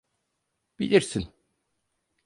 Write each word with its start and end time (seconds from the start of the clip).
Bilirsin... 0.79 1.29